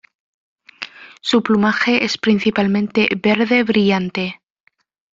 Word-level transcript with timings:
Su 1.21 1.43
plumaje 1.43 2.03
es 2.03 2.17
principalmente 2.17 3.07
verde 3.21 3.61
brillante. 3.61 4.41